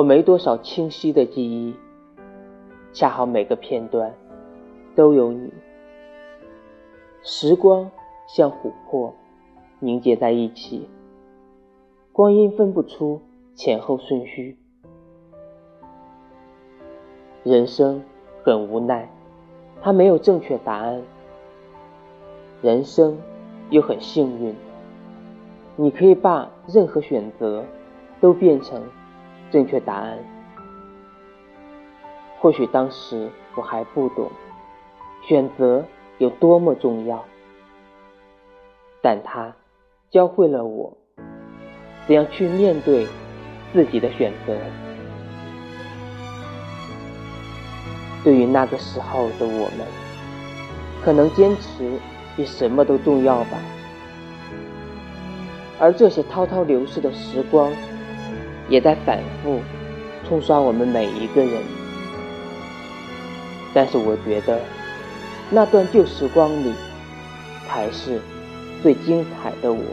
[0.00, 1.74] 我没多少清晰的记忆，
[2.90, 4.14] 恰好每个片段
[4.96, 5.52] 都有你。
[7.22, 7.90] 时光
[8.26, 9.14] 像琥珀，
[9.78, 10.88] 凝结在一起，
[12.12, 13.20] 光阴分不出
[13.54, 14.56] 前后顺序。
[17.42, 18.02] 人生
[18.42, 19.06] 很无奈，
[19.82, 21.02] 它没有正确答案。
[22.62, 23.18] 人生
[23.68, 24.54] 又很幸运，
[25.76, 27.62] 你可以把任何选择
[28.18, 28.82] 都变成
[29.50, 30.18] 正确答案。
[32.38, 34.30] 或许当时我还不懂
[35.28, 35.84] 选择
[36.18, 37.24] 有多么重要，
[39.02, 39.54] 但它
[40.10, 40.96] 教会了我
[42.06, 43.06] 怎样去面对
[43.72, 44.56] 自己的选择。
[48.24, 49.86] 对于那个时候的我们，
[51.02, 51.98] 可能坚持
[52.36, 53.58] 比什么都重要吧。
[55.78, 57.72] 而这些滔滔流逝的时光，
[58.70, 59.60] 也在反复
[60.26, 61.52] 冲刷我们每一个人。
[63.74, 64.60] 但是我觉得，
[65.50, 66.72] 那段旧时光里，
[67.68, 68.18] 才是
[68.82, 69.84] 最精彩的我。